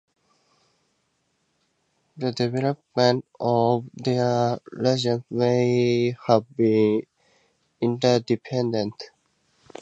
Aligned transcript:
The 2.17 2.31
development 2.31 3.23
of 3.39 3.85
their 3.93 4.57
legends 4.71 5.23
may 5.29 6.17
have 6.25 6.47
been 6.57 7.03
interdependent. 7.81 9.11